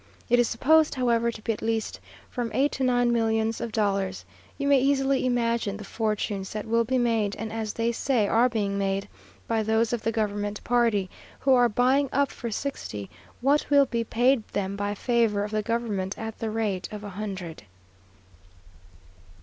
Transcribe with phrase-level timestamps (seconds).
[0.31, 4.25] It is supposed, however, to be at least from eight to nine millions of dollars.
[4.57, 8.49] You may easily imagine the fortunes that will be made (and as they say are
[8.49, 9.07] being made)
[9.47, 11.07] by those of the government party,
[11.41, 13.11] who are buying up for sixty,
[13.41, 17.09] what will be paid them by favour of the government at the rate of a
[17.09, 17.61] hundred.